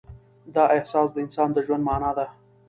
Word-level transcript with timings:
دا 0.55 0.63
احساس 0.77 1.07
د 1.13 1.17
انسان 1.25 1.49
د 1.53 1.57
ژوند 1.65 1.83
معنی 1.87 2.11
ده. 2.17 2.25